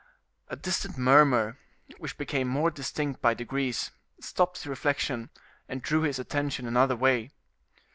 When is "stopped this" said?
4.19-4.65